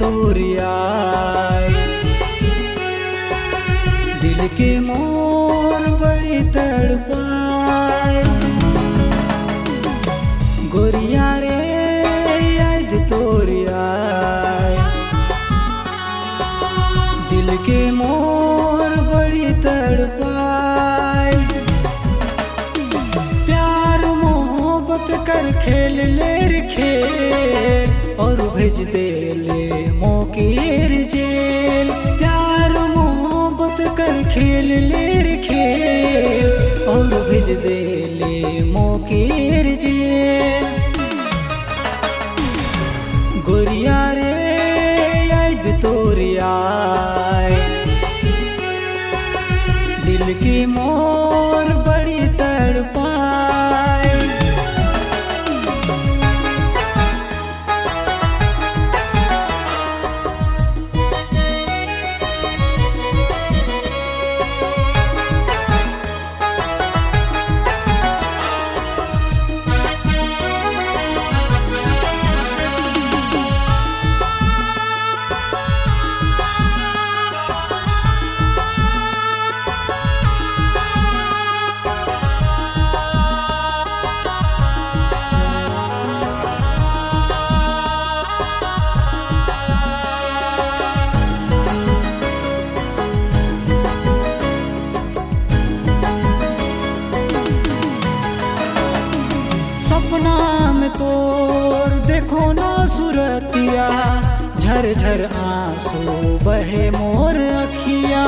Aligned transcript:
तोरिया 0.00 0.72
दिल 4.22 4.40
के 4.58 4.70
मोर 4.86 5.86
बड़ी 6.02 6.40
तड़पाए 6.56 8.22
गोरिया 10.74 11.28
रे 11.44 11.60
याद 12.58 12.92
तोरिया 13.12 13.82
दिल 17.30 17.56
के 17.68 17.80
मोर 18.00 18.96
बड़ी 19.12 19.52
तड़पाए 19.66 21.32
प्यार, 23.46 24.06
मोहब्बत 24.24 25.14
कर 25.28 25.52
खेल 25.64 26.00
ले 26.20 26.34
रे 26.54 26.60
खेल, 26.74 28.16
और 28.24 28.40
भेज 28.56 28.80
दे 28.94 29.08
तोर 100.98 101.90
देखो 102.06 102.52
ना 102.52 102.70
सुरतिया। 102.86 103.86
झर 104.58 104.92
झर 104.94 105.24
आँसू 105.36 106.00
बहे 106.44 106.90
मोर 106.90 107.38
अखिया। 107.62 108.24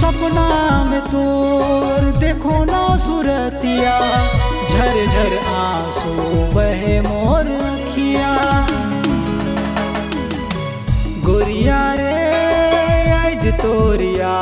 सपना 0.00 0.48
में 0.90 1.00
तोर 1.00 2.10
देखो 2.18 2.64
ना 2.64 2.82
सुरतिया। 2.96 3.96
झर 4.70 4.94
झर 5.06 5.38
आँसू 5.54 6.12
बहे 6.54 7.00
मोर 7.00 7.50
अखिया। 7.70 8.32
गोरिया 11.24 11.82
रे 11.94 12.14
आज 13.12 13.46
तोरिया। 13.60 14.32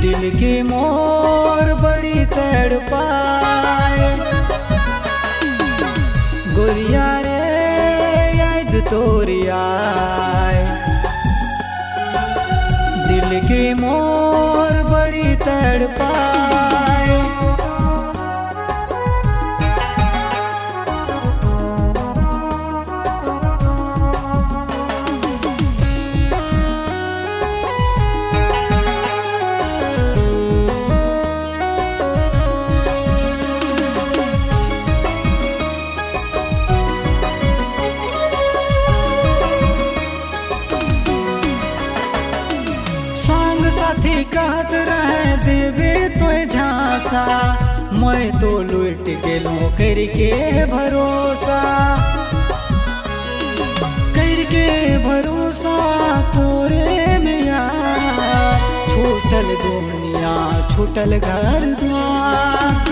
दिल 0.00 0.30
के 0.30 0.62
मोर 0.62 1.09
गोरिया 6.60 7.04
रे 7.24 7.36
याद 8.38 8.72
तोरिया 8.88 9.60
दिल 13.08 13.30
की 13.48 13.62
मोर 13.80 14.74
बड़ी 14.90 15.34
तड़पाए 15.46 16.19
कहत 44.24 44.72
रहे 44.88 45.36
देवे 45.36 45.92
तो 46.14 46.30
झांसा। 46.54 47.24
मैं 47.92 48.30
तो 48.40 48.50
लुट 48.62 49.06
गेलो 49.26 49.56
करके 49.78 50.30
भरोसा। 50.66 51.60
करके 54.16 54.66
भरोसा 54.98 55.76
तोरे 56.30 57.18
में 57.18 57.40
छूटल 58.90 59.48
दुनिया, 59.62 60.32
छूटल 60.68 61.18
घर 61.18 61.66
द्वार 61.80 62.88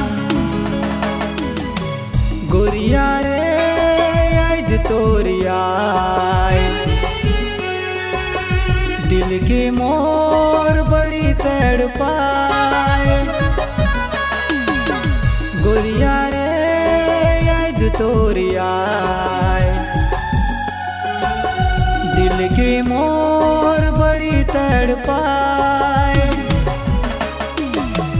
गोरिया 2.50 3.06
रे 3.20 3.38
याद 4.34 4.70
तोरिया। 4.86 5.58
तड़पाए 11.88 13.16
गोरिया 15.62 16.16
रे 16.28 16.48
याद 17.46 17.80
तोरिया 17.98 18.68
दिल 22.16 22.38
की 22.48 22.70
मोर 22.82 23.82
बड़ी 23.98 24.42
तड़पाए। 24.52 26.26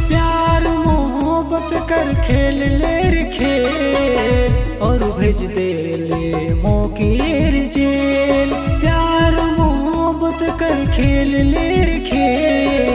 प्यार, 0.09 0.69
मोहब्बत 0.87 1.71
कर 1.91 2.15
खेल 2.27 2.59
ले 2.81 3.25
खेल, 3.33 4.79
और 4.81 4.99
भेज 5.19 5.41
दे 5.57 5.71
ले 6.09 6.55
मोकीर 6.55 7.55
जेल। 7.77 8.51
प्यार, 8.81 9.41
मोहब्बत 9.59 10.41
कर 10.61 10.85
खेल 10.97 11.37
ले 11.47 11.67
खेल 12.11 12.88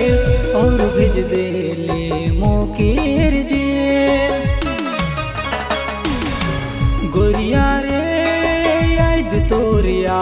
और 0.63 0.81
भिज 0.95 1.15
दे 1.31 1.45
ले 1.79 2.03
मोकीर 2.39 3.33
जेल 3.51 4.35
गोरिया 7.15 7.65
रे 7.85 8.01
याद 8.93 9.33
तोरिया। 9.51 10.21